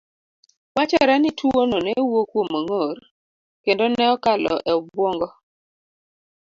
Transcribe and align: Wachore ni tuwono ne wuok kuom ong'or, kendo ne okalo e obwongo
Wachore 0.75 1.15
ni 1.21 1.29
tuwono 1.37 1.77
ne 1.81 1.91
wuok 2.11 2.27
kuom 2.31 2.51
ong'or, 2.59 2.97
kendo 3.63 3.85
ne 3.89 4.03
okalo 4.13 4.53
e 4.71 4.71
obwongo 4.77 5.29